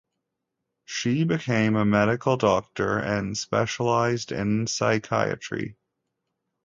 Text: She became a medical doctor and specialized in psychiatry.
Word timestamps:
She 0.85 1.25
became 1.25 1.75
a 1.75 1.85
medical 1.85 2.35
doctor 2.35 2.97
and 2.97 3.37
specialized 3.37 4.31
in 4.31 4.65
psychiatry. 4.65 5.77